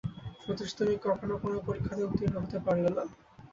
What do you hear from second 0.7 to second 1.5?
তুমি কখনো